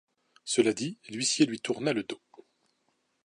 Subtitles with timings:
[0.45, 2.19] Cela dit, l’huissier lui tourna le dos.